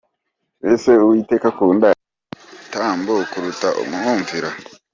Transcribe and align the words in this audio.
Ese 0.71 0.91
Uwiteka 1.03 1.45
akunda 1.51 1.87
ibitambo 2.43 3.13
kuruta 3.31 3.67
umwumvira?. 3.81 4.49